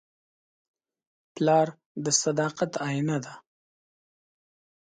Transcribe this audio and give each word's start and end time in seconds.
پلار 1.33 1.67
د 2.03 2.05
صداقت 2.21 2.71
آیینه 2.87 3.17
ده. 3.25 3.33